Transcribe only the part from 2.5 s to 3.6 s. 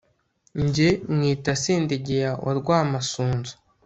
rwamasunzu